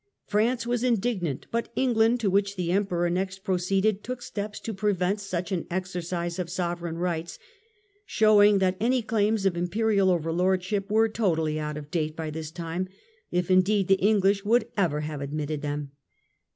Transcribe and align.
France 0.25 0.65
was 0.65 0.83
indignant, 0.83 1.45
but 1.51 1.71
England 1.75 2.19
to 2.19 2.31
which 2.31 2.55
the 2.55 2.71
Emperor 2.71 3.07
next 3.07 3.43
proceeded, 3.43 4.03
took 4.03 4.23
steps 4.23 4.59
to 4.59 4.73
pre 4.73 4.93
vent 4.93 5.19
such 5.21 5.51
an 5.51 5.67
exercise 5.69 6.39
of 6.39 6.49
sovereign 6.49 6.97
rights; 6.97 7.37
showing 8.07 8.57
that 8.57 8.75
any 8.79 9.03
claims 9.03 9.45
of 9.45 9.55
Imperial 9.55 10.09
overlordship 10.09 10.89
were 10.89 11.07
totally 11.07 11.59
out 11.59 11.77
of 11.77 11.91
date 11.91 12.15
by 12.15 12.31
this 12.31 12.49
time, 12.49 12.87
if 13.29 13.51
indeed 13.51 13.87
the 13.87 13.99
EngHsh 14.01 14.43
would 14.43 14.67
ever 14.75 15.01
have 15.01 15.21
admitted 15.21 15.61
them. 15.61 15.91